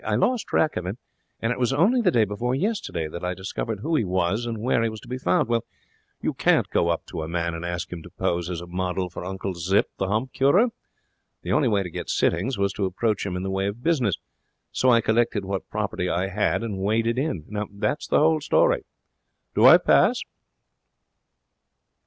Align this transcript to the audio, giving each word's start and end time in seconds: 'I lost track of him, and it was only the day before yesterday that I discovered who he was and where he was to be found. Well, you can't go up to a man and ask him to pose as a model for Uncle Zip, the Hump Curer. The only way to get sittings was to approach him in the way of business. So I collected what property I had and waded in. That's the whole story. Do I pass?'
'I 0.03 0.15
lost 0.15 0.47
track 0.47 0.77
of 0.77 0.87
him, 0.87 0.97
and 1.43 1.51
it 1.51 1.59
was 1.59 1.71
only 1.71 2.01
the 2.01 2.09
day 2.09 2.25
before 2.25 2.55
yesterday 2.55 3.07
that 3.07 3.23
I 3.23 3.35
discovered 3.35 3.81
who 3.81 3.95
he 3.95 4.03
was 4.03 4.47
and 4.47 4.57
where 4.57 4.81
he 4.81 4.89
was 4.89 4.99
to 5.01 5.07
be 5.07 5.19
found. 5.19 5.47
Well, 5.47 5.63
you 6.23 6.33
can't 6.33 6.67
go 6.71 6.89
up 6.89 7.05
to 7.05 7.21
a 7.21 7.27
man 7.27 7.53
and 7.53 7.63
ask 7.63 7.93
him 7.93 8.01
to 8.01 8.09
pose 8.09 8.49
as 8.49 8.61
a 8.61 8.65
model 8.65 9.11
for 9.11 9.23
Uncle 9.23 9.53
Zip, 9.53 9.87
the 9.97 10.07
Hump 10.07 10.33
Curer. 10.33 10.69
The 11.43 11.51
only 11.51 11.67
way 11.67 11.83
to 11.83 11.91
get 11.91 12.09
sittings 12.09 12.57
was 12.57 12.73
to 12.73 12.85
approach 12.85 13.27
him 13.27 13.35
in 13.35 13.43
the 13.43 13.51
way 13.51 13.67
of 13.67 13.83
business. 13.83 14.15
So 14.71 14.89
I 14.89 15.01
collected 15.01 15.45
what 15.45 15.69
property 15.69 16.09
I 16.09 16.29
had 16.29 16.63
and 16.63 16.79
waded 16.79 17.19
in. 17.19 17.45
That's 17.71 18.07
the 18.07 18.17
whole 18.17 18.41
story. 18.41 18.85
Do 19.53 19.67
I 19.67 19.77
pass?' 19.77 20.23